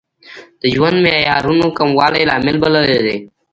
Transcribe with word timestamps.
د 0.61 0.63
ژوند 0.75 0.97
معیارونو 1.05 1.67
کموالی 1.77 2.23
لامل 2.29 2.55
بللی 2.63 2.97
دی. 3.05 3.17